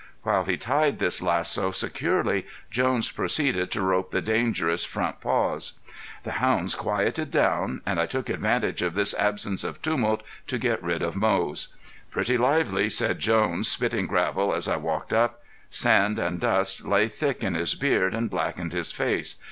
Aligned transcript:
While 0.23 0.45
he 0.45 0.57
tied 0.57 0.97
this 0.97 1.21
lasso 1.21 1.69
securely 1.69 2.47
Jones 2.71 3.11
proceeded 3.11 3.69
to 3.69 3.83
rope 3.83 4.09
the 4.09 4.19
dangerous 4.19 4.83
front 4.83 5.21
paws. 5.21 5.73
The 6.23 6.31
hounds 6.41 6.73
quieted 6.73 7.29
down 7.29 7.81
and 7.85 7.99
I 7.99 8.07
took 8.07 8.27
advantage 8.27 8.81
of 8.81 8.95
this 8.95 9.13
absence 9.13 9.63
of 9.63 9.79
tumult 9.83 10.23
to 10.47 10.57
get 10.57 10.81
rid 10.81 11.03
of 11.03 11.15
Moze. 11.15 11.75
"Pretty 12.09 12.35
lively," 12.35 12.89
said 12.89 13.19
Jones, 13.19 13.67
spitting 13.67 14.07
gravel 14.07 14.55
as 14.55 14.67
I 14.67 14.75
walked 14.75 15.13
up. 15.13 15.43
Sand 15.69 16.17
and 16.17 16.39
dust 16.39 16.83
lay 16.83 17.07
thick 17.07 17.43
in 17.43 17.53
his 17.53 17.75
beard 17.75 18.15
and 18.15 18.27
blackened 18.27 18.73
his 18.73 18.91
face. 18.91 19.35